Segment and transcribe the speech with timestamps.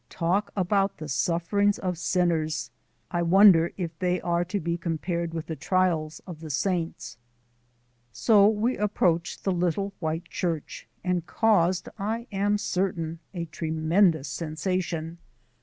[0.09, 2.71] Talk about the suffering sinners!
[3.11, 7.19] I wonder if they are to be compared with the trials of the saints?
[8.11, 15.19] So we approached the little white church, and caused, I am certain, a tremendous sensation.